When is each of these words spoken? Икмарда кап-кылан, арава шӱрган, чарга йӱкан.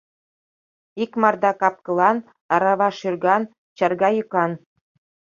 Икмарда 1.03 1.51
кап-кылан, 1.61 2.17
арава 2.53 2.89
шӱрган, 2.99 3.41
чарга 3.77 4.09
йӱкан. 4.17 4.51